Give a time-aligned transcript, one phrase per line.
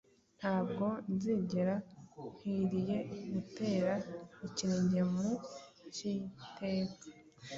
[0.39, 1.75] ntabwo nzigera
[2.25, 2.97] nkwiriye
[3.31, 3.91] gutera
[4.47, 5.29] ikirenge mu
[5.93, 7.05] cy'iteka.